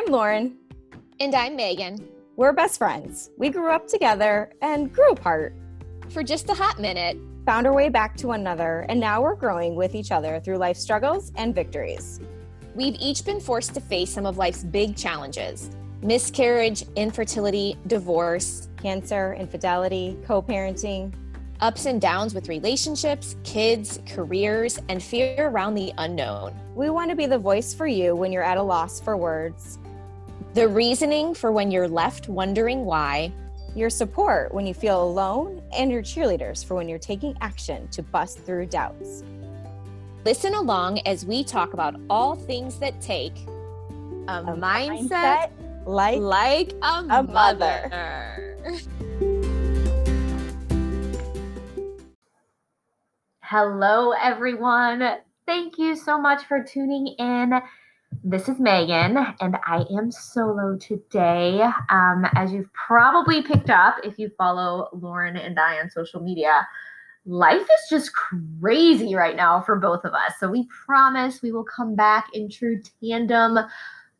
I'm 0.00 0.10
Lauren. 0.10 0.56
And 1.20 1.34
I'm 1.34 1.56
Megan. 1.56 2.08
We're 2.36 2.54
best 2.54 2.78
friends. 2.78 3.28
We 3.36 3.50
grew 3.50 3.70
up 3.70 3.86
together 3.86 4.50
and 4.62 4.90
grew 4.90 5.10
apart. 5.10 5.54
For 6.08 6.22
just 6.22 6.48
a 6.48 6.54
hot 6.54 6.80
minute, 6.80 7.18
found 7.44 7.66
our 7.66 7.74
way 7.74 7.90
back 7.90 8.16
to 8.16 8.28
one 8.28 8.40
another, 8.40 8.86
and 8.88 8.98
now 8.98 9.20
we're 9.20 9.34
growing 9.34 9.74
with 9.74 9.94
each 9.94 10.10
other 10.10 10.40
through 10.40 10.56
life 10.56 10.78
struggles 10.78 11.32
and 11.36 11.54
victories. 11.54 12.18
We've 12.74 12.96
each 12.98 13.26
been 13.26 13.40
forced 13.40 13.74
to 13.74 13.82
face 13.82 14.08
some 14.08 14.24
of 14.24 14.38
life's 14.38 14.64
big 14.64 14.96
challenges 14.96 15.70
miscarriage, 16.00 16.82
infertility, 16.96 17.76
divorce, 17.86 18.70
cancer, 18.78 19.34
infidelity, 19.38 20.16
co 20.24 20.40
parenting, 20.40 21.12
ups 21.60 21.84
and 21.84 22.00
downs 22.00 22.32
with 22.32 22.48
relationships, 22.48 23.36
kids, 23.44 24.00
careers, 24.06 24.78
and 24.88 25.02
fear 25.02 25.48
around 25.48 25.74
the 25.74 25.92
unknown. 25.98 26.58
We 26.74 26.88
want 26.88 27.10
to 27.10 27.16
be 27.16 27.26
the 27.26 27.38
voice 27.38 27.74
for 27.74 27.86
you 27.86 28.16
when 28.16 28.32
you're 28.32 28.42
at 28.42 28.56
a 28.56 28.62
loss 28.62 28.98
for 28.98 29.14
words, 29.18 29.78
the 30.54 30.66
reasoning 30.66 31.34
for 31.34 31.52
when 31.52 31.70
you're 31.70 31.88
left 31.88 32.28
wondering 32.28 32.84
why, 32.84 33.32
your 33.74 33.90
support 33.90 34.52
when 34.52 34.66
you 34.66 34.74
feel 34.74 35.02
alone, 35.02 35.62
and 35.72 35.90
your 35.90 36.02
cheerleaders 36.02 36.64
for 36.64 36.74
when 36.74 36.88
you're 36.88 36.98
taking 36.98 37.36
action 37.40 37.86
to 37.88 38.02
bust 38.02 38.40
through 38.40 38.66
doubts. 38.66 39.22
Listen 40.24 40.54
along 40.54 40.98
as 41.06 41.24
we 41.24 41.44
talk 41.44 41.72
about 41.72 41.94
all 42.10 42.34
things 42.34 42.78
that 42.78 43.00
take 43.00 43.36
a, 44.28 44.42
a 44.42 44.56
mindset, 44.56 45.08
mindset, 45.08 45.50
like, 45.86 46.20
like 46.20 46.72
a, 46.82 47.04
a 47.10 47.22
mother. 47.22 47.88
mother. 47.90 48.56
Hello, 53.42 54.12
everyone. 54.12 55.02
Thank 55.46 55.78
you 55.78 55.96
so 55.96 56.20
much 56.20 56.44
for 56.44 56.62
tuning 56.62 57.08
in. 57.18 57.60
This 58.12 58.48
is 58.48 58.58
Megan, 58.58 59.16
and 59.40 59.56
I 59.64 59.84
am 59.96 60.10
solo 60.10 60.76
today. 60.76 61.62
Um, 61.90 62.26
as 62.34 62.52
you've 62.52 62.72
probably 62.74 63.40
picked 63.40 63.70
up 63.70 63.96
if 64.02 64.18
you 64.18 64.30
follow 64.36 64.88
Lauren 64.92 65.36
and 65.36 65.58
I 65.58 65.78
on 65.78 65.90
social 65.90 66.20
media, 66.20 66.66
life 67.24 67.62
is 67.62 67.88
just 67.88 68.12
crazy 68.12 69.14
right 69.14 69.36
now 69.36 69.60
for 69.62 69.76
both 69.76 70.04
of 70.04 70.12
us. 70.12 70.32
So 70.40 70.50
we 70.50 70.66
promise 70.84 71.40
we 71.40 71.52
will 71.52 71.64
come 71.64 71.94
back 71.94 72.26
in 72.34 72.50
true 72.50 72.80
tandem, 73.00 73.58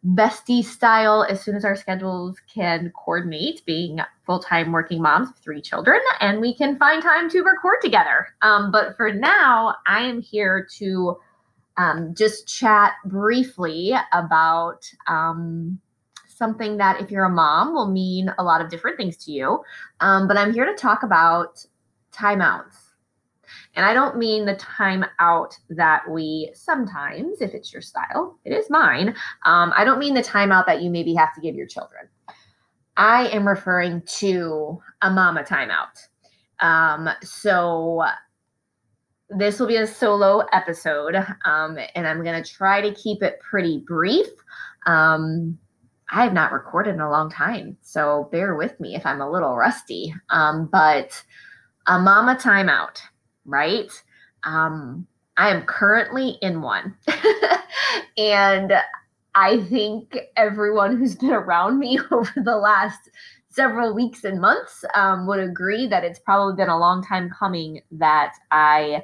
bestie 0.06 0.64
style, 0.64 1.26
as 1.28 1.42
soon 1.42 1.56
as 1.56 1.64
our 1.64 1.76
schedules 1.76 2.38
can 2.52 2.92
coordinate, 2.96 3.62
being 3.66 3.98
full 4.24 4.38
time 4.38 4.70
working 4.70 5.02
moms 5.02 5.30
of 5.30 5.38
three 5.38 5.60
children, 5.60 6.00
and 6.20 6.40
we 6.40 6.54
can 6.54 6.78
find 6.78 7.02
time 7.02 7.28
to 7.30 7.42
record 7.42 7.80
together. 7.82 8.28
Um, 8.40 8.70
but 8.70 8.96
for 8.96 9.12
now, 9.12 9.74
I 9.86 10.02
am 10.02 10.22
here 10.22 10.66
to 10.78 11.18
um, 11.80 12.14
just 12.14 12.46
chat 12.46 12.94
briefly 13.06 13.94
about. 14.12 14.90
Um, 15.06 15.80
something 16.26 16.78
that 16.78 16.98
if 17.02 17.10
you're 17.10 17.26
a 17.26 17.28
mom 17.28 17.74
will 17.74 17.90
mean 17.90 18.32
a 18.38 18.42
lot 18.42 18.62
of 18.62 18.70
different 18.70 18.96
things 18.96 19.14
to 19.14 19.30
you 19.30 19.60
um, 20.00 20.26
but 20.26 20.38
i'm 20.38 20.54
here 20.54 20.64
to 20.64 20.72
talk 20.72 21.02
about 21.02 21.62
timeouts 22.14 22.90
and 23.76 23.84
I 23.84 23.94
don't 23.94 24.16
mean 24.16 24.44
the 24.44 24.56
time 24.56 25.04
out 25.18 25.56
that 25.70 26.02
we 26.08 26.50
sometimes, 26.54 27.40
if 27.40 27.54
it's 27.54 27.72
your 27.72 27.82
style, 27.82 28.38
it 28.44 28.52
is 28.52 28.70
mine. 28.70 29.14
Um, 29.44 29.72
I 29.76 29.84
don't 29.84 29.98
mean 29.98 30.14
the 30.14 30.22
time 30.22 30.52
out 30.52 30.66
that 30.66 30.82
you 30.82 30.90
maybe 30.90 31.14
have 31.14 31.34
to 31.34 31.40
give 31.40 31.54
your 31.54 31.66
children. 31.66 32.08
I 32.96 33.28
am 33.28 33.46
referring 33.46 34.02
to 34.18 34.80
a 35.02 35.10
mama 35.10 35.42
timeout. 35.42 36.08
Um, 36.60 37.08
so 37.22 38.04
this 39.30 39.58
will 39.58 39.66
be 39.66 39.76
a 39.76 39.86
solo 39.86 40.44
episode, 40.52 41.16
um, 41.44 41.78
and 41.94 42.06
I'm 42.06 42.22
going 42.22 42.42
to 42.42 42.48
try 42.48 42.80
to 42.80 42.94
keep 42.94 43.22
it 43.22 43.40
pretty 43.40 43.78
brief. 43.86 44.26
Um, 44.86 45.58
I 46.12 46.24
have 46.24 46.32
not 46.32 46.52
recorded 46.52 46.94
in 46.94 47.00
a 47.00 47.10
long 47.10 47.30
time, 47.30 47.76
so 47.82 48.28
bear 48.32 48.56
with 48.56 48.78
me 48.80 48.96
if 48.96 49.06
I'm 49.06 49.20
a 49.20 49.30
little 49.30 49.56
rusty. 49.56 50.12
Um, 50.30 50.68
but 50.72 51.22
a 51.86 51.98
mama 51.98 52.34
timeout 52.34 52.98
right? 53.44 53.90
Um, 54.44 55.06
I 55.36 55.50
am 55.50 55.62
currently 55.62 56.38
in 56.42 56.62
one. 56.62 56.96
and 58.16 58.72
I 59.34 59.60
think 59.64 60.16
everyone 60.36 60.96
who's 60.96 61.14
been 61.14 61.32
around 61.32 61.78
me 61.78 61.98
over 62.10 62.32
the 62.36 62.56
last 62.56 63.10
several 63.48 63.94
weeks 63.94 64.24
and 64.24 64.40
months 64.40 64.84
um, 64.94 65.26
would 65.26 65.40
agree 65.40 65.86
that 65.88 66.04
it's 66.04 66.20
probably 66.20 66.56
been 66.56 66.68
a 66.68 66.78
long 66.78 67.02
time 67.02 67.30
coming 67.36 67.82
that 67.90 68.34
I 68.50 69.02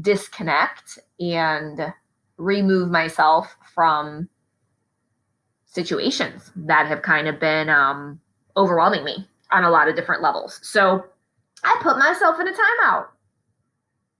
disconnect 0.00 0.98
and 1.20 1.92
remove 2.36 2.90
myself 2.90 3.56
from 3.74 4.28
situations 5.66 6.50
that 6.56 6.86
have 6.86 7.02
kind 7.02 7.28
of 7.28 7.40
been 7.40 7.68
um, 7.68 8.20
overwhelming 8.56 9.04
me 9.04 9.28
on 9.50 9.64
a 9.64 9.70
lot 9.70 9.88
of 9.88 9.96
different 9.96 10.22
levels. 10.22 10.60
So 10.62 11.04
I 11.62 11.78
put 11.82 11.98
myself 11.98 12.40
in 12.40 12.48
a 12.48 12.52
timeout 12.52 13.06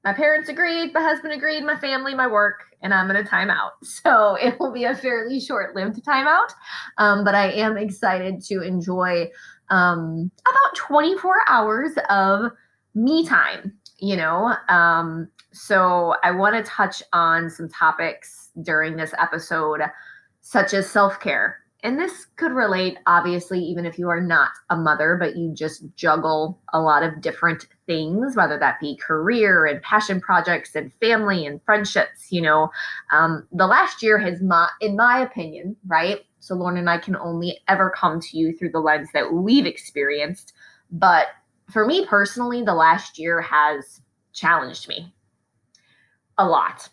my 0.04 0.12
parents 0.12 0.50
agreed, 0.50 0.92
my 0.92 1.00
husband 1.00 1.32
agreed, 1.32 1.64
my 1.64 1.78
family, 1.78 2.14
my 2.14 2.26
work, 2.26 2.64
and 2.82 2.92
I'm 2.92 3.08
going 3.08 3.22
to 3.22 3.28
timeout. 3.28 3.70
So 3.82 4.34
it 4.34 4.60
will 4.60 4.70
be 4.70 4.84
a 4.84 4.94
fairly 4.94 5.40
short 5.40 5.74
lived 5.74 6.04
timeout. 6.04 6.52
Um, 6.98 7.24
but 7.24 7.34
I 7.34 7.50
am 7.52 7.78
excited 7.78 8.42
to 8.48 8.60
enjoy 8.60 9.30
um, 9.70 10.30
about 10.46 10.76
24 10.76 11.34
hours 11.48 11.92
of 12.10 12.52
me 12.94 13.26
time, 13.26 13.72
you 14.04 14.16
know. 14.16 14.54
Um, 14.68 15.28
so 15.52 16.14
I 16.22 16.30
want 16.30 16.56
to 16.56 16.70
touch 16.70 17.02
on 17.12 17.48
some 17.48 17.68
topics 17.68 18.50
during 18.62 18.96
this 18.96 19.14
episode, 19.18 19.80
such 20.40 20.74
as 20.74 20.88
self 20.90 21.20
care 21.20 21.64
and 21.84 21.98
this 21.98 22.26
could 22.36 22.52
relate 22.52 22.96
obviously 23.06 23.60
even 23.60 23.84
if 23.84 23.98
you 23.98 24.08
are 24.08 24.20
not 24.20 24.50
a 24.70 24.76
mother 24.76 25.16
but 25.20 25.36
you 25.36 25.52
just 25.54 25.84
juggle 25.94 26.58
a 26.72 26.80
lot 26.80 27.04
of 27.04 27.20
different 27.20 27.66
things 27.86 28.34
whether 28.34 28.58
that 28.58 28.80
be 28.80 28.96
career 28.96 29.66
and 29.66 29.80
passion 29.82 30.20
projects 30.20 30.74
and 30.74 30.90
family 30.94 31.46
and 31.46 31.62
friendships 31.62 32.32
you 32.32 32.40
know 32.40 32.70
um, 33.12 33.46
the 33.52 33.66
last 33.66 34.02
year 34.02 34.18
has 34.18 34.42
my 34.42 34.68
in 34.80 34.96
my 34.96 35.20
opinion 35.20 35.76
right 35.86 36.22
so 36.40 36.54
lauren 36.54 36.78
and 36.78 36.90
i 36.90 36.98
can 36.98 37.14
only 37.16 37.60
ever 37.68 37.90
come 37.90 38.18
to 38.18 38.36
you 38.36 38.52
through 38.56 38.70
the 38.70 38.80
lens 38.80 39.08
that 39.12 39.32
we've 39.32 39.66
experienced 39.66 40.54
but 40.90 41.28
for 41.70 41.86
me 41.86 42.06
personally 42.06 42.62
the 42.62 42.74
last 42.74 43.18
year 43.18 43.40
has 43.40 44.00
challenged 44.32 44.88
me 44.88 45.14
a 46.38 46.46
lot 46.46 46.88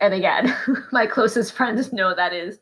and 0.00 0.12
again 0.14 0.54
my 0.92 1.06
closest 1.06 1.52
friends 1.52 1.92
know 1.92 2.14
that 2.14 2.32
is 2.32 2.58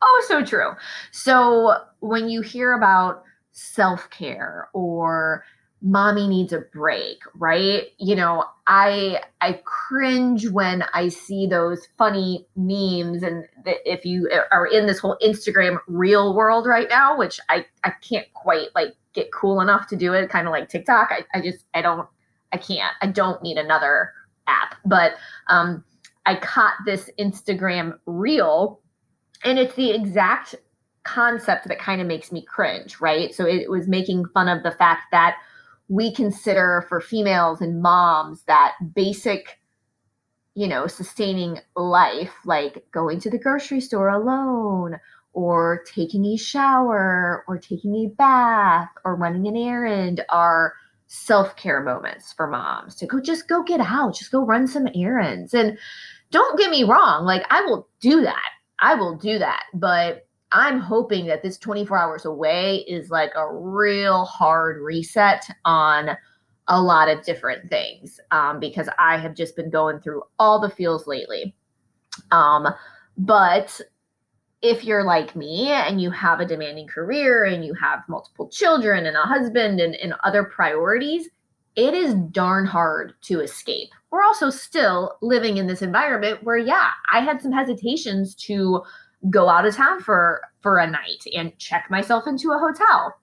Oh, 0.00 0.24
so 0.28 0.44
true. 0.44 0.72
So 1.10 1.76
when 2.00 2.28
you 2.28 2.40
hear 2.40 2.74
about 2.74 3.22
self 3.52 4.08
care 4.10 4.68
or 4.72 5.44
mommy 5.80 6.26
needs 6.26 6.52
a 6.52 6.60
break 6.72 7.18
right? 7.34 7.88
You 7.98 8.14
know 8.14 8.44
i 8.68 9.20
i 9.40 9.58
cringe 9.64 10.48
when 10.50 10.84
i 10.92 11.08
see 11.08 11.46
those 11.46 11.88
funny 11.96 12.46
memes 12.54 13.22
and 13.22 13.44
if 13.64 14.04
you 14.04 14.30
are 14.52 14.66
in 14.66 14.86
this 14.86 14.98
whole 14.98 15.16
instagram 15.22 15.78
reel 15.86 16.34
world 16.34 16.66
right 16.66 16.88
now 16.90 17.16
which 17.16 17.40
i 17.48 17.64
i 17.82 17.90
can't 18.02 18.26
quite 18.34 18.68
like 18.74 18.94
get 19.14 19.32
cool 19.32 19.60
enough 19.62 19.86
to 19.88 19.96
do 19.96 20.12
it 20.12 20.28
kind 20.28 20.46
of 20.46 20.52
like 20.52 20.68
tiktok. 20.68 21.10
I, 21.10 21.24
I 21.36 21.40
just 21.40 21.64
i 21.74 21.80
don't 21.80 22.06
i 22.52 22.58
can't 22.58 22.92
i 23.00 23.06
don't 23.06 23.42
need 23.42 23.56
another 23.56 24.12
app. 24.46 24.76
But 24.84 25.14
um 25.48 25.82
i 26.26 26.34
caught 26.36 26.74
this 26.84 27.10
instagram 27.18 27.98
reel 28.06 28.80
and 29.44 29.58
it's 29.58 29.74
the 29.74 29.92
exact 29.92 30.54
concept 31.04 31.68
that 31.68 31.78
kind 31.78 32.00
of 32.00 32.06
makes 32.06 32.30
me 32.30 32.42
cringe, 32.42 33.00
right? 33.00 33.34
So 33.34 33.46
it 33.46 33.70
was 33.70 33.88
making 33.88 34.26
fun 34.34 34.48
of 34.48 34.62
the 34.62 34.72
fact 34.72 35.04
that 35.12 35.36
we 35.88 36.12
consider 36.12 36.84
for 36.88 37.00
females 37.00 37.60
and 37.60 37.82
moms 37.82 38.42
that 38.44 38.74
basic, 38.94 39.58
you 40.54 40.68
know, 40.68 40.86
sustaining 40.86 41.58
life, 41.76 42.32
like 42.44 42.84
going 42.92 43.20
to 43.20 43.30
the 43.30 43.38
grocery 43.38 43.80
store 43.80 44.08
alone 44.08 44.98
or 45.32 45.84
taking 45.86 46.24
a 46.26 46.36
shower 46.36 47.44
or 47.48 47.58
taking 47.58 47.94
a 47.94 48.08
bath 48.08 48.88
or 49.04 49.14
running 49.16 49.46
an 49.46 49.56
errand 49.56 50.24
are 50.28 50.74
self-care 51.06 51.82
moments 51.82 52.34
for 52.34 52.46
moms 52.46 52.94
to 52.94 53.06
go 53.06 53.18
just 53.18 53.48
go 53.48 53.62
get 53.62 53.80
out, 53.80 54.14
just 54.14 54.30
go 54.30 54.44
run 54.44 54.66
some 54.66 54.88
errands. 54.94 55.54
And 55.54 55.78
don't 56.30 56.58
get 56.58 56.70
me 56.70 56.84
wrong, 56.84 57.24
like 57.24 57.44
I 57.50 57.62
will 57.62 57.88
do 58.00 58.20
that 58.22 58.50
I 58.80 58.94
will 58.94 59.16
do 59.16 59.38
that. 59.38 59.64
But 59.74 60.26
I'm 60.52 60.80
hoping 60.80 61.26
that 61.26 61.42
this 61.42 61.58
24 61.58 61.98
hours 61.98 62.24
away 62.24 62.84
is 62.88 63.10
like 63.10 63.32
a 63.36 63.52
real 63.52 64.24
hard 64.24 64.80
reset 64.80 65.44
on 65.64 66.16
a 66.68 66.80
lot 66.80 67.08
of 67.08 67.24
different 67.24 67.68
things 67.70 68.20
um, 68.30 68.60
because 68.60 68.88
I 68.98 69.18
have 69.18 69.34
just 69.34 69.56
been 69.56 69.70
going 69.70 70.00
through 70.00 70.22
all 70.38 70.60
the 70.60 70.70
feels 70.70 71.06
lately. 71.06 71.54
Um, 72.30 72.68
but 73.16 73.80
if 74.60 74.84
you're 74.84 75.04
like 75.04 75.36
me 75.36 75.68
and 75.68 76.00
you 76.00 76.10
have 76.10 76.40
a 76.40 76.46
demanding 76.46 76.86
career 76.86 77.44
and 77.44 77.64
you 77.64 77.74
have 77.74 78.00
multiple 78.08 78.48
children 78.48 79.06
and 79.06 79.16
a 79.16 79.22
husband 79.22 79.80
and, 79.80 79.94
and 79.96 80.14
other 80.24 80.44
priorities, 80.44 81.28
it 81.76 81.94
is 81.94 82.14
darn 82.32 82.66
hard 82.66 83.14
to 83.22 83.40
escape. 83.40 83.90
We're 84.10 84.24
also 84.24 84.50
still 84.50 85.16
living 85.22 85.58
in 85.58 85.68
this 85.68 85.80
environment 85.80 86.42
where, 86.42 86.58
yeah, 86.58 86.90
I 87.12 87.20
had 87.20 87.40
some 87.40 87.52
hesitations 87.52 88.34
to 88.46 88.82
go 89.30 89.48
out 89.48 89.66
of 89.66 89.74
town 89.74 90.00
for 90.00 90.40
for 90.60 90.78
a 90.78 90.90
night 90.90 91.24
and 91.34 91.56
check 91.58 91.86
myself 91.90 92.26
into 92.26 92.52
a 92.52 92.58
hotel. 92.58 93.14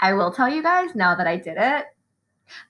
I 0.00 0.12
will 0.12 0.32
tell 0.32 0.48
you 0.48 0.62
guys 0.62 0.94
now 0.94 1.14
that 1.14 1.26
I 1.26 1.36
did 1.36 1.56
it, 1.56 1.86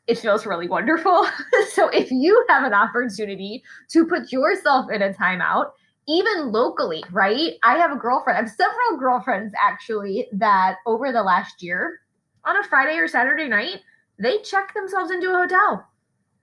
it 0.06 0.19
feels 0.19 0.46
really 0.46 0.69
wonderful. 0.69 1.26
so 1.72 1.88
if 1.88 2.11
you 2.11 2.44
have 2.49 2.64
an 2.64 2.75
opportunity 2.75 3.62
to 3.90 4.06
put 4.06 4.32
yourself 4.32 4.90
in 4.90 5.02
a 5.02 5.12
timeout, 5.12 5.70
even 6.06 6.52
locally, 6.52 7.02
right? 7.11 7.52
I 7.62 7.76
have 7.76 7.93
a 7.93 7.96
girlfriend, 7.96 8.37
I 8.38 8.43
have 8.43 8.50
several 8.50 8.99
girlfriends 8.99 9.55
actually 9.62 10.28
that 10.32 10.76
over 10.87 11.12
the 11.12 11.22
last 11.22 11.62
year 11.62 12.00
on 12.44 12.56
a 12.56 12.64
Friday 12.64 12.99
or 12.99 13.08
Saturday 13.08 13.49
night, 13.49 13.81
they 14.19 14.38
check 14.38 14.75
themselves 14.75 15.11
into 15.11 15.31
a 15.31 15.37
hotel. 15.37 15.87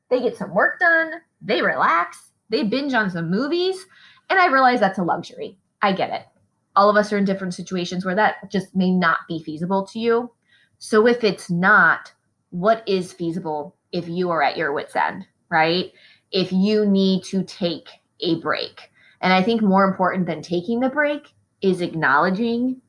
They 0.10 0.22
get 0.22 0.36
some 0.36 0.54
work 0.54 0.80
done, 0.80 1.14
they 1.42 1.62
relax, 1.62 2.32
they 2.50 2.64
binge 2.64 2.94
on 2.94 3.10
some 3.10 3.30
movies, 3.30 3.86
and 4.30 4.40
I 4.40 4.48
realize 4.48 4.80
that's 4.80 5.00
a 5.00 5.04
luxury. 5.04 5.58
I 5.82 5.94
get 5.94 6.12
it. 6.12 6.26
All 6.76 6.90
of 6.90 6.96
us 6.96 7.12
are 7.12 7.18
in 7.18 7.26
different 7.26 7.54
situations 7.54 8.06
where 8.06 8.16
that 8.16 8.50
just 8.50 8.76
may 8.76 8.92
not 8.92 9.20
be 9.28 9.44
feasible 9.44 9.86
to 9.88 10.00
you. 10.00 10.32
So 10.78 11.08
if 11.08 11.24
it's 11.24 11.50
not, 11.50 12.14
what 12.50 12.84
is 12.88 13.14
feasible 13.14 13.76
if 13.92 14.08
you 14.08 14.30
are 14.30 14.42
at 14.42 14.58
your 14.58 14.74
wits' 14.74 14.96
end, 14.96 15.26
right? 15.50 15.92
If 16.32 16.52
you 16.52 16.86
need 16.86 17.24
to 17.26 17.44
take 17.44 17.88
a 18.22 18.40
break. 18.40 18.90
And 19.20 19.34
I 19.34 19.44
think 19.44 19.62
more 19.62 19.86
important 19.86 20.26
than 20.26 20.42
taking 20.42 20.80
the 20.80 20.90
break 20.90 21.34
is 21.62 21.82
acknowledging 21.82 22.82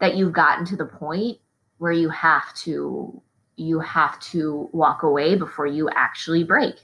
that 0.00 0.16
you've 0.16 0.32
gotten 0.32 0.64
to 0.66 0.76
the 0.76 0.86
point 0.86 1.38
where 1.78 1.92
you 1.92 2.08
have 2.10 2.52
to 2.54 3.22
you 3.56 3.80
have 3.80 4.18
to 4.20 4.70
walk 4.72 5.02
away 5.02 5.36
before 5.36 5.66
you 5.66 5.88
actually 5.94 6.42
break 6.42 6.76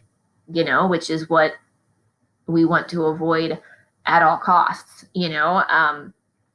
you 0.52 0.64
know 0.64 0.86
which 0.86 1.08
is 1.08 1.28
what 1.30 1.52
we 2.46 2.64
want 2.64 2.88
to 2.88 3.04
avoid 3.04 3.58
at 4.06 4.22
all 4.22 4.38
costs 4.38 5.04
you 5.14 5.28
know 5.28 5.62
um 5.68 6.12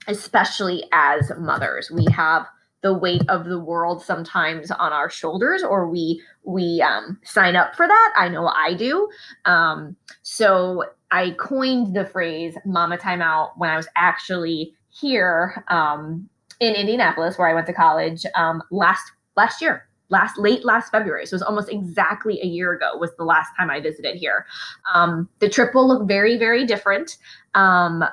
especially 0.07 0.83
as 0.92 1.31
mothers. 1.38 1.92
We 1.92 2.06
have 2.12 2.45
the 2.81 2.94
weight 2.94 3.21
of 3.30 3.45
the 3.45 3.59
world 3.59 4.03
sometimes 4.03 4.71
on 4.71 4.92
our 4.92 5.09
shoulders 5.09 5.63
or 5.63 5.88
we 5.88 6.21
we 6.44 6.81
um, 6.81 7.19
sign 7.24 7.56
up 7.56 7.75
for 7.75 7.88
that. 7.88 8.13
I 8.18 8.27
know 8.27 8.48
i 8.48 8.74
do. 8.74 9.07
Um, 9.45 9.95
so 10.24 10.83
i 11.12 11.31
coined 11.31 11.95
the 11.95 12.06
phrase 12.06 12.56
mama 12.65 12.98
timeout 12.98 13.51
when 13.57 13.69
i 13.69 13.75
was 13.75 13.88
actually 13.98 14.74
here 14.89 15.63
um, 15.68 16.30
in 16.59 16.74
indianapolis 16.74 17.38
where 17.38 17.50
i 17.50 17.53
went 17.53 17.68
to 17.68 17.74
college 17.74 18.25
um, 18.36 18.62
last 18.71 19.12
last 19.36 19.62
year 19.62 19.88
last 20.12 20.38
late 20.38 20.63
last 20.63 20.92
february 20.92 21.25
so 21.25 21.34
it 21.34 21.36
was 21.36 21.42
almost 21.42 21.69
exactly 21.69 22.40
a 22.42 22.46
year 22.46 22.74
ago 22.74 22.98
was 22.98 23.12
the 23.18 23.24
last 23.24 23.50
time 23.58 23.69
i 23.69 23.80
visited 23.80 24.16
here 24.16 24.46
um, 24.94 25.28
the 25.40 25.50
trip 25.50 25.74
will 25.74 25.88
look 25.88 26.08
very 26.08 26.38
very 26.38 26.66
different 26.66 27.18
um, 27.56 28.04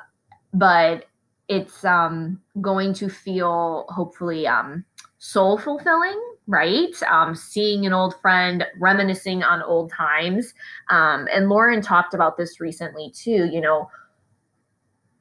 but 0.53 1.05
it's 1.49 1.83
um, 1.83 2.39
going 2.61 2.93
to 2.93 3.09
feel 3.09 3.85
hopefully 3.89 4.47
um, 4.47 4.85
soul 5.19 5.57
fulfilling, 5.57 6.19
right? 6.47 6.95
Um, 7.03 7.35
seeing 7.35 7.85
an 7.85 7.93
old 7.93 8.19
friend, 8.21 8.65
reminiscing 8.79 9.43
on 9.43 9.61
old 9.61 9.91
times. 9.91 10.53
Um, 10.89 11.27
and 11.31 11.49
Lauren 11.49 11.81
talked 11.81 12.13
about 12.13 12.37
this 12.37 12.59
recently 12.59 13.11
too, 13.11 13.49
you 13.51 13.61
know, 13.61 13.89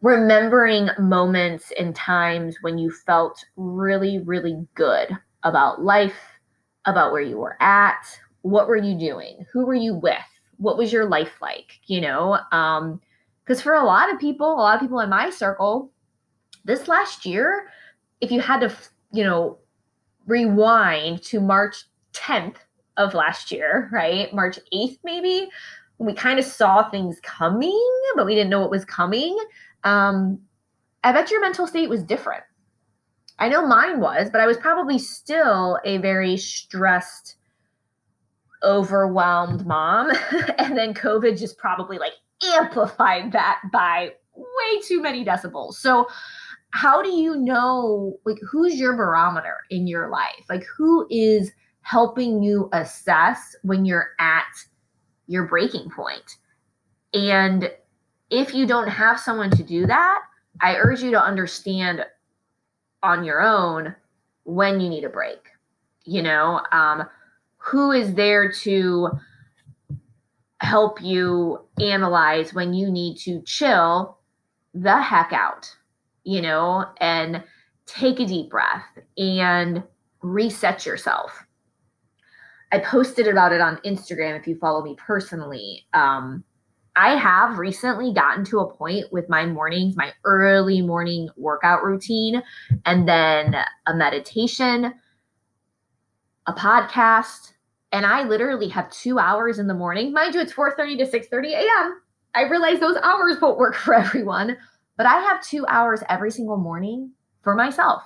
remembering 0.01 0.91
moments 0.99 1.73
and 1.79 1.95
times 1.95 2.59
when 2.61 2.79
you 2.79 2.91
felt 2.91 3.45
really, 3.57 4.21
really 4.21 4.65
good 4.75 5.09
about 5.43 5.83
life, 5.83 6.38
about 6.88 7.12
where 7.12 7.23
you 7.23 7.38
were 7.38 7.61
at, 7.61 8.19
what 8.43 8.69
were 8.69 8.76
you 8.76 8.99
doing, 8.99 9.46
who 9.52 9.67
were 9.67 9.75
you 9.75 9.94
with, 9.94 10.17
what 10.56 10.79
was 10.79 10.93
your 10.93 11.06
life 11.06 11.40
like, 11.40 11.79
you 11.87 12.00
know? 12.00 12.38
Because 12.50 13.58
um, 13.58 13.62
for 13.62 13.75
a 13.75 13.85
lot 13.85 14.12
of 14.12 14.19
people, 14.19 14.50
a 14.52 14.56
lot 14.61 14.76
of 14.76 14.81
people 14.81 15.00
in 15.00 15.11
my 15.11 15.31
circle, 15.31 15.90
this 16.64 16.88
last 16.88 17.26
year, 17.26 17.70
if 18.20 18.31
you 18.31 18.40
had 18.40 18.61
to, 18.61 18.73
you 19.12 19.25
know, 19.25 19.58
rewind 20.26 21.23
to 21.23 21.40
March 21.40 21.85
10th 22.12 22.56
of 22.96 23.14
last 23.14 23.52
year, 23.52 23.88
right? 23.93 24.32
March 24.34 24.58
8th, 24.73 24.99
maybe, 25.05 25.49
we 25.99 26.12
kind 26.14 26.38
of 26.38 26.44
saw 26.44 26.88
things 26.88 27.19
coming, 27.23 27.81
but 28.14 28.26
we 28.26 28.34
didn't 28.34 28.50
know 28.50 28.61
what 28.61 28.70
was 28.70 28.84
coming. 28.84 29.37
Um, 29.84 30.38
I 31.05 31.12
bet 31.12 31.31
your 31.31 31.41
mental 31.41 31.67
state 31.67 31.88
was 31.88 32.02
different. 32.02 32.44
I 33.38 33.49
know 33.49 33.67
mine 33.67 34.00
was, 34.00 34.31
but 34.31 34.40
I 34.40 34.46
was 34.46 34.56
probably 34.56 34.99
still 34.99 35.79
a 35.85 35.99
very 35.99 36.37
stressed, 36.37 37.37
overwhelmed 38.62 39.67
mom. 39.67 40.11
and 40.58 40.76
then 40.76 40.94
COVID 40.94 41.38
just 41.38 41.58
probably 41.58 41.99
like 41.99 42.14
amplified 42.56 43.32
that 43.32 43.61
by 43.73 44.12
way 44.35 44.81
too 44.87 45.00
many 45.00 45.25
decibels. 45.25 45.75
So 45.75 46.08
how 46.70 47.02
do 47.02 47.11
you 47.11 47.37
know 47.37 48.19
like 48.25 48.38
who's 48.50 48.75
your 48.75 48.94
barometer 48.94 49.56
in 49.70 49.87
your 49.87 50.11
life 50.11 50.44
like 50.50 50.64
who 50.76 51.06
is 51.11 51.50
helping 51.81 52.43
you 52.43 52.69
assess 52.73 53.56
when 53.62 53.84
you're 53.84 54.11
at 54.19 54.44
your 55.26 55.46
breaking 55.46 55.91
point? 55.91 56.37
and 57.14 57.70
if 58.29 58.52
you 58.52 58.67
don't 58.67 58.88
have 58.88 59.19
someone 59.19 59.50
to 59.50 59.62
do 59.62 59.87
that 59.87 60.20
i 60.61 60.76
urge 60.76 61.02
you 61.02 61.11
to 61.11 61.23
understand 61.23 62.05
on 63.03 63.25
your 63.25 63.41
own 63.41 63.95
when 64.45 64.81
you 64.81 64.89
need 64.89 65.05
a 65.05 65.09
break 65.09 65.41
you 66.05 66.23
know 66.23 66.61
um, 66.73 67.05
who 67.56 67.93
is 67.93 68.15
there 68.15 68.50
to 68.50 69.11
help 70.61 71.00
you 71.03 71.61
analyze 71.81 72.53
when 72.53 72.75
you 72.75 72.91
need 72.91 73.17
to 73.17 73.41
chill 73.43 74.19
the 74.75 75.00
heck 75.00 75.33
out 75.33 75.75
you 76.29 76.43
know, 76.43 76.85
and 77.00 77.43
take 77.87 78.21
a 78.21 78.27
deep 78.27 78.50
breath 78.50 78.85
and 79.17 79.83
reset 80.21 80.85
yourself. 80.85 81.33
I 82.71 82.81
posted 82.81 83.27
about 83.27 83.53
it 83.53 83.62
on 83.62 83.79
Instagram 83.79 84.39
if 84.39 84.47
you 84.47 84.59
follow 84.59 84.83
me 84.83 84.94
personally. 84.99 85.87
Um, 85.94 86.44
I 86.99 87.15
have 87.15 87.59
recently 87.59 88.12
gotten 88.12 88.45
to 88.47 88.59
a 88.59 88.75
point 88.75 89.12
with 89.12 89.29
my 89.29 89.47
mornings, 89.47 89.97
my 89.97 90.12
early 90.25 90.83
morning 90.83 91.29
workout 91.37 91.85
routine, 91.85 92.43
and 92.85 93.09
then 93.09 93.55
a 93.87 93.95
meditation, 93.95 94.93
a 96.49 96.53
podcast, 96.53 97.53
and 97.93 98.05
I 98.05 98.25
literally 98.25 98.69
have 98.71 98.91
two 98.91 99.21
hours 99.21 99.61
in 99.61 99.69
the 99.69 99.75
morning. 99.75 100.12
Mind 100.12 100.35
you, 100.35 100.41
it's 100.41 100.53
4:30 100.53 100.99
to 100.99 101.06
6:30 101.06 101.53
a.m. 101.53 102.00
I 102.35 102.43
realize 102.43 102.81
those 102.81 102.97
hours 102.97 103.41
won't 103.41 103.59
work 103.59 103.77
for 103.77 103.94
everyone, 104.05 104.56
but 104.96 105.06
I 105.06 105.20
have 105.20 105.41
two 105.41 105.65
hours 105.69 106.03
every 106.08 106.32
single 106.32 106.56
morning 106.56 107.13
for 107.43 107.55
myself, 107.55 108.03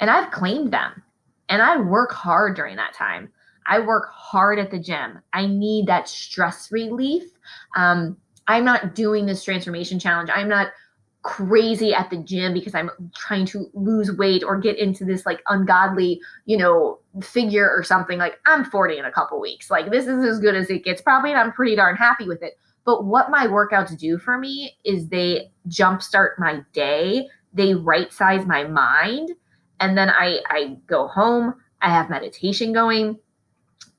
and 0.00 0.10
I've 0.10 0.32
claimed 0.32 0.72
them. 0.72 1.04
And 1.48 1.62
I 1.62 1.76
work 1.76 2.10
hard 2.10 2.56
during 2.56 2.74
that 2.76 2.94
time. 2.94 3.30
I 3.66 3.78
work 3.78 4.10
hard 4.12 4.58
at 4.58 4.72
the 4.72 4.78
gym. 4.80 5.20
I 5.32 5.46
need 5.46 5.86
that 5.86 6.08
stress 6.08 6.72
relief. 6.72 7.22
Um, 7.76 8.16
I'm 8.48 8.64
not 8.64 8.94
doing 8.94 9.26
this 9.26 9.44
transformation 9.44 9.98
challenge. 9.98 10.30
I'm 10.32 10.48
not 10.48 10.68
crazy 11.22 11.94
at 11.94 12.10
the 12.10 12.18
gym 12.18 12.52
because 12.52 12.74
I'm 12.74 12.90
trying 13.14 13.46
to 13.46 13.66
lose 13.72 14.12
weight 14.12 14.44
or 14.44 14.58
get 14.58 14.78
into 14.78 15.06
this 15.06 15.24
like 15.24 15.42
ungodly, 15.48 16.20
you 16.44 16.58
know, 16.58 16.98
figure 17.22 17.68
or 17.70 17.82
something. 17.82 18.18
Like 18.18 18.38
I'm 18.46 18.64
40 18.64 18.98
in 18.98 19.06
a 19.06 19.10
couple 19.10 19.40
weeks. 19.40 19.70
Like 19.70 19.90
this 19.90 20.06
is 20.06 20.22
as 20.22 20.38
good 20.38 20.54
as 20.54 20.68
it 20.68 20.84
gets 20.84 21.00
probably 21.00 21.30
and 21.30 21.40
I'm 21.40 21.52
pretty 21.52 21.76
darn 21.76 21.96
happy 21.96 22.28
with 22.28 22.42
it. 22.42 22.58
But 22.84 23.06
what 23.06 23.30
my 23.30 23.46
workouts 23.46 23.98
do 23.98 24.18
for 24.18 24.36
me 24.36 24.76
is 24.84 25.08
they 25.08 25.50
jumpstart 25.68 26.38
my 26.38 26.60
day, 26.74 27.28
they 27.54 27.74
right 27.74 28.12
size 28.12 28.44
my 28.44 28.64
mind, 28.64 29.30
and 29.80 29.96
then 29.96 30.10
I, 30.10 30.40
I 30.48 30.76
go 30.86 31.08
home, 31.08 31.54
I 31.80 31.88
have 31.88 32.10
meditation 32.10 32.74
going 32.74 33.18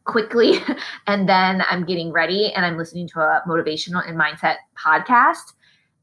quickly, 0.06 0.60
and 1.08 1.28
then 1.28 1.64
I'm 1.70 1.86
getting 1.86 2.12
ready 2.12 2.52
and 2.54 2.66
I'm 2.66 2.78
listening 2.78 3.08
to 3.10 3.20
a 3.20 3.42
motivational 3.48 4.08
and 4.08 4.18
mindset 4.18 4.58
podcast. 4.78 5.54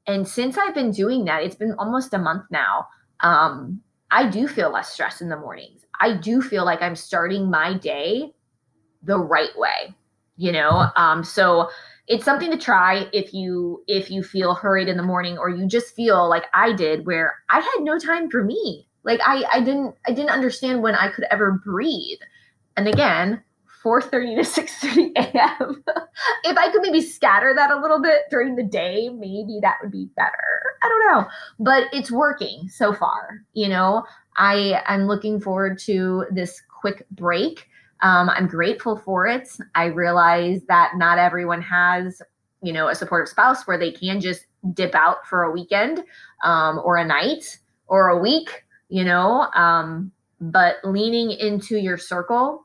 And 0.06 0.26
since 0.26 0.58
I've 0.58 0.74
been 0.74 0.90
doing 0.90 1.24
that, 1.26 1.42
it's 1.42 1.54
been 1.54 1.74
almost 1.78 2.12
a 2.12 2.18
month 2.18 2.44
now. 2.50 2.88
Um, 3.20 3.80
I 4.10 4.28
do 4.28 4.46
feel 4.46 4.70
less 4.70 4.92
stress 4.92 5.20
in 5.20 5.28
the 5.28 5.36
mornings. 5.36 5.86
I 6.00 6.16
do 6.16 6.42
feel 6.42 6.64
like 6.64 6.82
I'm 6.82 6.96
starting 6.96 7.48
my 7.48 7.74
day 7.74 8.32
the 9.02 9.18
right 9.18 9.56
way, 9.56 9.94
you 10.36 10.52
know? 10.52 10.88
Um, 10.96 11.24
so 11.24 11.70
it's 12.08 12.24
something 12.24 12.50
to 12.50 12.58
try 12.58 13.06
if 13.12 13.32
you 13.32 13.82
if 13.86 14.10
you 14.10 14.22
feel 14.22 14.54
hurried 14.54 14.88
in 14.88 14.96
the 14.96 15.02
morning 15.02 15.38
or 15.38 15.48
you 15.48 15.66
just 15.66 15.94
feel 15.94 16.28
like 16.28 16.44
I 16.52 16.72
did 16.72 17.06
where 17.06 17.36
I 17.48 17.60
had 17.60 17.80
no 17.80 17.98
time 17.98 18.28
for 18.28 18.42
me. 18.44 18.88
Like 19.04 19.20
I 19.24 19.44
I 19.52 19.60
didn't 19.60 19.94
I 20.06 20.12
didn't 20.12 20.30
understand 20.30 20.82
when 20.82 20.94
I 20.94 21.10
could 21.10 21.24
ever 21.30 21.60
breathe. 21.64 22.18
And 22.76 22.88
again, 22.88 23.42
4:30 23.84 24.36
to 24.36 24.42
6:30 24.62 25.12
a.m. 25.16 25.84
if 26.44 26.56
I 26.56 26.70
could 26.70 26.82
maybe 26.82 27.00
scatter 27.00 27.52
that 27.54 27.70
a 27.70 27.80
little 27.80 28.00
bit 28.00 28.22
during 28.30 28.56
the 28.56 28.62
day, 28.62 29.08
maybe 29.08 29.58
that 29.62 29.76
would 29.82 29.92
be 29.92 30.08
better. 30.16 30.76
I 30.82 30.88
don't 30.88 31.12
know, 31.12 31.28
but 31.58 31.84
it's 31.92 32.10
working 32.10 32.68
so 32.68 32.92
far. 32.92 33.44
You 33.54 33.68
know, 33.68 34.04
I 34.36 34.82
I'm 34.86 35.06
looking 35.06 35.40
forward 35.40 35.78
to 35.80 36.26
this 36.30 36.62
quick 36.80 37.06
break 37.10 37.68
um, 38.04 38.28
I'm 38.30 38.48
grateful 38.48 38.96
for 38.96 39.28
it. 39.28 39.48
I 39.76 39.84
realize 39.84 40.62
that 40.66 40.94
not 40.96 41.18
everyone 41.18 41.62
has 41.62 42.20
you 42.62 42.72
know, 42.72 42.88
a 42.88 42.94
supportive 42.94 43.28
spouse 43.28 43.66
where 43.66 43.76
they 43.76 43.90
can 43.90 44.20
just 44.20 44.46
dip 44.72 44.94
out 44.94 45.26
for 45.26 45.42
a 45.42 45.50
weekend 45.50 46.04
um, 46.44 46.80
or 46.84 46.96
a 46.96 47.04
night 47.04 47.58
or 47.88 48.08
a 48.08 48.18
week, 48.18 48.64
you 48.88 49.04
know, 49.04 49.48
um, 49.54 50.12
but 50.40 50.76
leaning 50.84 51.32
into 51.32 51.76
your 51.76 51.98
circle 51.98 52.61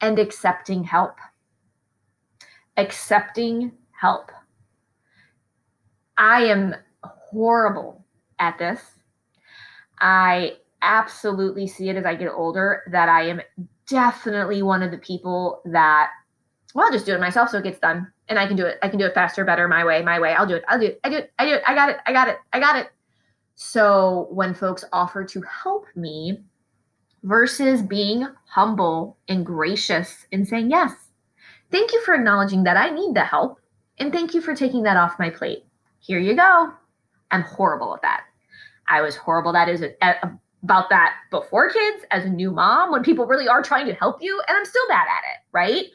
and 0.00 0.18
accepting 0.18 0.84
help. 0.84 1.16
Accepting 2.76 3.72
help. 3.92 4.30
I 6.18 6.44
am 6.44 6.74
horrible 7.02 8.04
at 8.38 8.58
this. 8.58 8.80
I 10.00 10.56
absolutely 10.82 11.66
see 11.66 11.88
it 11.88 11.96
as 11.96 12.04
I 12.04 12.14
get 12.14 12.30
older 12.30 12.82
that 12.90 13.08
I 13.08 13.28
am 13.28 13.40
definitely 13.86 14.62
one 14.62 14.82
of 14.82 14.90
the 14.90 14.98
people 14.98 15.62
that, 15.66 16.10
well, 16.74 16.86
I'll 16.86 16.92
just 16.92 17.06
do 17.06 17.14
it 17.14 17.20
myself 17.20 17.50
so 17.50 17.58
it 17.58 17.64
gets 17.64 17.78
done. 17.78 18.10
And 18.28 18.38
I 18.38 18.46
can 18.46 18.56
do 18.56 18.66
it. 18.66 18.78
I 18.82 18.88
can 18.88 18.98
do 18.98 19.06
it 19.06 19.14
faster, 19.14 19.44
better, 19.44 19.68
my 19.68 19.84
way, 19.84 20.02
my 20.02 20.18
way. 20.18 20.34
I'll 20.34 20.46
do 20.46 20.56
it. 20.56 20.64
I'll 20.68 20.80
do 20.80 20.86
it. 20.86 21.00
I 21.04 21.08
do 21.08 21.16
it. 21.16 21.32
I 21.38 21.46
do 21.46 21.54
it. 21.54 21.62
I 21.66 21.74
got 21.74 21.90
it. 21.90 21.98
I 22.06 22.12
got 22.12 22.28
it. 22.28 22.38
I 22.52 22.60
got 22.60 22.76
it. 22.76 22.88
So 23.54 24.28
when 24.30 24.52
folks 24.52 24.84
offer 24.92 25.24
to 25.24 25.42
help 25.42 25.86
me 25.94 26.40
versus 27.26 27.82
being 27.82 28.24
humble 28.46 29.18
and 29.28 29.44
gracious 29.44 30.26
and 30.32 30.46
saying, 30.46 30.70
yes, 30.70 30.92
thank 31.72 31.92
you 31.92 32.00
for 32.02 32.14
acknowledging 32.14 32.62
that 32.62 32.76
I 32.76 32.90
need 32.90 33.14
the 33.14 33.24
help. 33.24 33.58
And 33.98 34.12
thank 34.12 34.32
you 34.32 34.40
for 34.40 34.54
taking 34.54 34.84
that 34.84 34.96
off 34.96 35.18
my 35.18 35.28
plate. 35.28 35.64
Here 35.98 36.20
you 36.20 36.36
go. 36.36 36.72
I'm 37.32 37.42
horrible 37.42 37.94
at 37.96 38.02
that. 38.02 38.24
I 38.88 39.00
was 39.00 39.16
horrible 39.16 39.52
that 39.54 39.68
is 39.68 39.82
uh, 39.82 40.12
about 40.62 40.88
that 40.90 41.14
before 41.32 41.68
kids 41.68 42.04
as 42.12 42.24
a 42.24 42.30
new 42.30 42.52
mom 42.52 42.92
when 42.92 43.02
people 43.02 43.26
really 43.26 43.48
are 43.48 43.62
trying 43.62 43.86
to 43.86 43.94
help 43.94 44.22
you 44.22 44.40
and 44.46 44.56
I'm 44.56 44.64
still 44.64 44.86
bad 44.88 45.08
at 45.08 45.24
it, 45.34 45.40
right? 45.50 45.86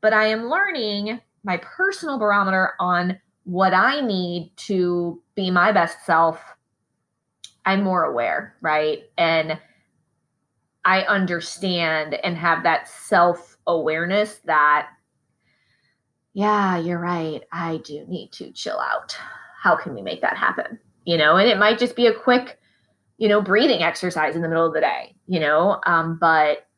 But 0.00 0.12
I 0.12 0.26
am 0.26 0.48
learning 0.48 1.20
my 1.42 1.56
personal 1.56 2.16
barometer 2.16 2.74
on 2.78 3.18
what 3.42 3.74
I 3.74 4.00
need 4.02 4.52
to 4.56 5.20
be 5.34 5.50
my 5.50 5.72
best 5.72 6.06
self. 6.06 6.40
I'm 7.64 7.82
more 7.82 8.04
aware, 8.04 8.54
right? 8.60 9.02
And 9.18 9.58
I 10.86 11.02
understand 11.02 12.14
and 12.14 12.36
have 12.36 12.62
that 12.62 12.88
self 12.88 13.58
awareness 13.66 14.36
that, 14.44 14.88
yeah, 16.32 16.78
you're 16.78 17.00
right. 17.00 17.42
I 17.52 17.78
do 17.84 18.04
need 18.06 18.30
to 18.34 18.52
chill 18.52 18.78
out. 18.78 19.18
How 19.60 19.74
can 19.74 19.94
we 19.94 20.00
make 20.00 20.20
that 20.20 20.36
happen? 20.36 20.78
You 21.04 21.18
know, 21.18 21.36
and 21.36 21.48
it 21.48 21.58
might 21.58 21.80
just 21.80 21.96
be 21.96 22.06
a 22.06 22.14
quick, 22.14 22.60
you 23.18 23.28
know, 23.28 23.42
breathing 23.42 23.82
exercise 23.82 24.36
in 24.36 24.42
the 24.42 24.48
middle 24.48 24.64
of 24.64 24.74
the 24.74 24.80
day, 24.80 25.16
you 25.26 25.40
know, 25.40 25.80
um, 25.86 26.18
but 26.20 26.68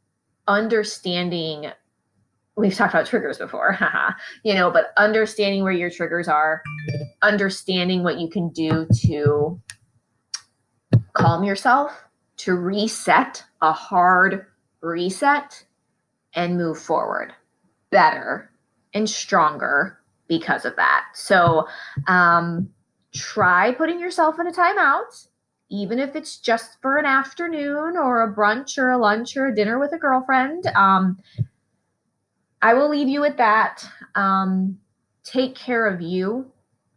understanding 0.46 1.70
we've 2.56 2.74
talked 2.74 2.94
about 2.94 3.06
triggers 3.06 3.36
before, 3.36 3.78
you 4.42 4.54
know, 4.54 4.70
but 4.70 4.86
understanding 4.96 5.62
where 5.62 5.72
your 5.72 5.90
triggers 5.90 6.28
are, 6.28 6.62
understanding 7.20 8.02
what 8.02 8.18
you 8.18 8.30
can 8.30 8.48
do 8.50 8.86
to 9.02 9.60
calm 11.12 11.44
yourself, 11.44 12.07
to 12.38 12.54
reset 12.54 13.44
a 13.62 13.72
hard 13.72 14.46
reset 14.80 15.64
and 16.34 16.56
move 16.56 16.78
forward 16.78 17.32
better 17.90 18.50
and 18.94 19.08
stronger 19.08 19.98
because 20.28 20.64
of 20.64 20.76
that. 20.76 21.06
So, 21.14 21.66
um, 22.06 22.70
try 23.14 23.72
putting 23.72 23.98
yourself 23.98 24.38
in 24.38 24.46
a 24.46 24.52
timeout, 24.52 25.26
even 25.70 25.98
if 25.98 26.14
it's 26.14 26.38
just 26.38 26.80
for 26.80 26.98
an 26.98 27.06
afternoon 27.06 27.96
or 27.96 28.22
a 28.22 28.34
brunch 28.34 28.78
or 28.78 28.90
a 28.90 28.98
lunch 28.98 29.36
or 29.36 29.46
a 29.46 29.54
dinner 29.54 29.78
with 29.78 29.92
a 29.92 29.98
girlfriend. 29.98 30.66
Um, 30.76 31.18
I 32.60 32.74
will 32.74 32.88
leave 32.88 33.08
you 33.08 33.20
with 33.20 33.36
that. 33.38 33.84
Um, 34.14 34.78
take 35.24 35.54
care 35.54 35.86
of 35.86 36.00
you. 36.00 36.50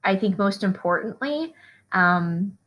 I 0.04 0.16
think 0.16 0.38
most 0.38 0.64
importantly, 0.64 1.54
um, 1.92 2.58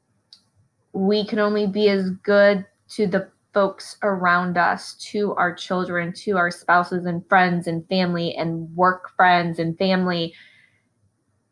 we 0.95 1.27
can 1.27 1.39
only 1.39 1.67
be 1.67 1.89
as 1.89 2.11
good 2.23 2.65
to 2.91 3.07
the 3.07 3.29
folks 3.53 3.97
around 4.03 4.57
us, 4.57 4.95
to 4.95 5.35
our 5.35 5.55
children, 5.55 6.13
to 6.13 6.37
our 6.37 6.51
spouses 6.51 7.05
and 7.05 7.27
friends 7.29 7.67
and 7.67 7.87
family 7.89 8.35
and 8.35 8.75
work 8.75 9.11
friends 9.17 9.59
and 9.59 9.77
family, 9.77 10.33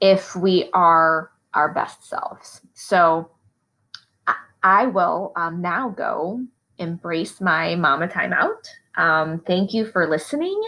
if 0.00 0.34
we 0.34 0.68
are 0.72 1.30
our 1.54 1.72
best 1.74 2.08
selves. 2.08 2.60
So 2.74 3.30
I 4.62 4.86
will 4.86 5.32
um, 5.36 5.60
now 5.60 5.88
go 5.88 6.40
embrace 6.78 7.40
my 7.40 7.74
mama 7.74 8.08
timeout. 8.08 8.68
Um, 8.96 9.40
thank 9.46 9.74
you 9.74 9.84
for 9.86 10.08
listening. 10.08 10.60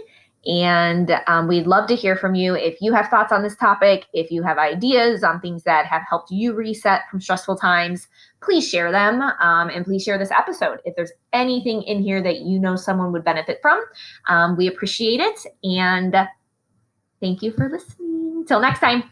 And 0.47 1.21
um, 1.27 1.49
we'd 1.49 1.67
love 1.67 1.89
to 1.89 1.95
hear 1.95 2.17
from 2.17 2.35
you. 2.35 2.55
If 2.55 2.81
you 2.81 2.93
have 2.93 3.09
thoughts 3.09 3.33
on 3.33 3.43
this 3.43 3.57
topic, 3.57 4.07
if 4.13 4.31
you 4.31 4.43
have 4.43 4.59
ideas 4.59 5.23
on 5.23 5.41
things 5.41 5.63
that 5.65 5.87
have 5.87 6.03
helped 6.09 6.31
you 6.31 6.55
reset 6.55 7.03
from 7.11 7.21
stressful 7.21 7.57
times, 7.57 8.09
please 8.43 8.69
share 8.69 8.93
them 8.93 9.23
um, 9.23 9.71
and 9.71 9.85
please 9.85 10.03
share 10.03 10.19
this 10.19 10.31
episode. 10.31 10.81
If 10.85 10.97
there's 10.97 11.13
anything 11.33 11.83
in 11.83 12.03
here 12.03 12.23
that 12.23 12.41
you 12.41 12.59
know 12.59 12.77
someone 12.77 13.13
would 13.13 13.25
benefit 13.25 13.59
from, 13.63 13.83
um, 14.29 14.57
we 14.57 14.67
appreciate 14.69 15.21
it. 15.21 15.41
And 15.63 16.15
thank 17.21 17.43
you 17.43 17.53
for 17.53 17.69
listening. 17.69 18.45
Till 18.47 18.61
next 18.61 18.81
time. 18.81 19.05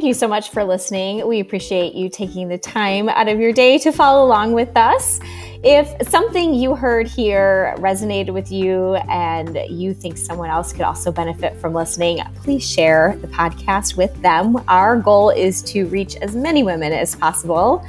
Thank 0.00 0.08
you 0.08 0.14
so 0.14 0.28
much 0.28 0.48
for 0.48 0.64
listening. 0.64 1.28
We 1.28 1.40
appreciate 1.40 1.94
you 1.94 2.08
taking 2.08 2.48
the 2.48 2.56
time 2.56 3.10
out 3.10 3.28
of 3.28 3.38
your 3.38 3.52
day 3.52 3.76
to 3.80 3.92
follow 3.92 4.24
along 4.24 4.52
with 4.52 4.74
us. 4.74 5.20
If 5.62 6.08
something 6.08 6.54
you 6.54 6.74
heard 6.74 7.06
here 7.06 7.74
resonated 7.76 8.32
with 8.32 8.50
you 8.50 8.94
and 9.10 9.58
you 9.68 9.92
think 9.92 10.16
someone 10.16 10.48
else 10.48 10.72
could 10.72 10.86
also 10.86 11.12
benefit 11.12 11.54
from 11.58 11.74
listening, 11.74 12.20
please 12.36 12.66
share 12.66 13.18
the 13.20 13.28
podcast 13.28 13.98
with 13.98 14.22
them. 14.22 14.64
Our 14.68 14.96
goal 14.96 15.28
is 15.28 15.60
to 15.64 15.84
reach 15.88 16.16
as 16.16 16.34
many 16.34 16.62
women 16.62 16.94
as 16.94 17.14
possible. 17.14 17.84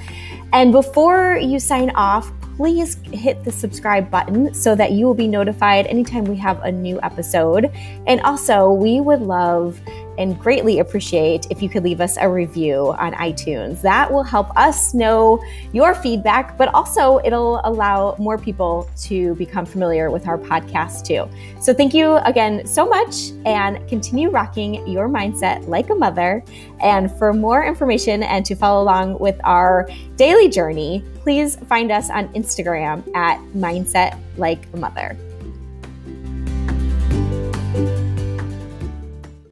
And 0.52 0.74
before 0.74 1.38
you 1.38 1.60
sign 1.60 1.92
off, 1.92 2.30
please 2.58 2.96
hit 3.06 3.44
the 3.46 3.52
subscribe 3.52 4.12
button 4.12 4.54
so 4.54 4.76
that 4.76 4.92
you 4.92 5.06
will 5.06 5.14
be 5.14 5.28
notified 5.28 5.88
anytime 5.88 6.26
we 6.26 6.36
have 6.36 6.62
a 6.64 6.72
new 6.72 7.00
episode. 7.04 7.72
And 8.06 8.20
also, 8.22 8.72
we 8.72 9.00
would 9.00 9.22
love 9.22 9.80
and 10.18 10.40
greatly 10.40 10.80
appreciate 10.80 11.48
if 11.50 11.62
you 11.62 11.70
could 11.70 11.84
leave 11.84 12.02
us 12.02 12.18
a 12.20 12.30
review 12.30 12.94
on 13.00 13.14
iTunes. 13.14 13.82
That 13.82 14.12
will 14.12 14.24
help 14.24 14.56
us 14.58 14.94
know 14.94 15.44
your 15.72 15.96
feedback, 15.96 16.58
but 16.58 16.74
also 16.74 17.20
it'll 17.24 17.62
allow 17.64 18.16
more 18.20 18.38
people 18.38 18.90
to 19.04 19.36
become 19.36 19.66
familiar 19.66 20.12
with 20.12 20.28
our 20.28 20.38
podcast 20.38 21.06
too. 21.06 21.30
So 21.62 21.74
thank 21.74 21.94
you 21.94 22.18
again 22.18 22.66
so 22.66 22.86
much 22.86 23.32
and 23.46 23.88
continue 23.88 24.30
rocking 24.30 24.88
your 24.88 25.08
mindset 25.08 25.68
like 25.68 25.90
a 25.90 25.96
mother. 25.96 26.44
And 26.82 27.12
for 27.12 27.34
more 27.34 27.64
information 27.64 28.24
and 28.24 28.46
to 28.46 28.56
follow 28.56 28.84
along 28.84 29.20
with 29.20 29.40
our 29.44 29.90
daily 30.16 30.50
journey, 30.50 31.04
please 31.22 31.56
find 31.68 31.92
us 31.92 32.10
on 32.10 32.28
Instagram 32.34 33.04
at 33.16 33.40
Mindset 33.54 34.20
Like 34.38 34.66
a 34.74 34.78
Mother. 34.78 35.18